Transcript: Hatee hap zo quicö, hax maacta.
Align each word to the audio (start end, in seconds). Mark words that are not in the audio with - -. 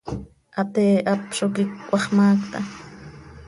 Hatee 0.57 0.95
hap 1.07 1.23
zo 1.37 1.45
quicö, 1.55 1.77
hax 1.91 2.03
maacta. 2.15 2.59